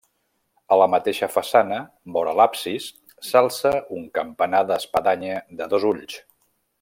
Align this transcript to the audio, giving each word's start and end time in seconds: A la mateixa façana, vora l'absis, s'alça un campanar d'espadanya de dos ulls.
A 0.75 0.77
la 0.81 0.85
mateixa 0.93 1.27
façana, 1.33 1.77
vora 2.15 2.33
l'absis, 2.39 2.87
s'alça 3.29 3.73
un 3.99 4.09
campanar 4.19 4.65
d'espadanya 4.73 5.37
de 5.61 5.73
dos 5.77 5.87
ulls. 5.93 6.19